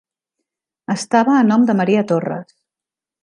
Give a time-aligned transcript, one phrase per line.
[0.93, 2.57] Estava a nom de Maria Torres.